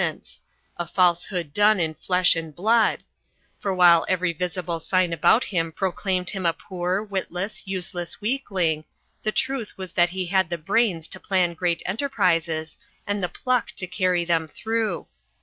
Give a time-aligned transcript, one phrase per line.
[0.01, 0.39] He was
[0.77, 3.03] a falsehood done in flesh and blood;
[3.59, 8.85] for while every visible sign about him proclaimed him a poor, witless, useless weakling,
[9.21, 13.67] the truth was that he had the brains to plan great enterprises and the pluck
[13.73, 15.05] to carry them through.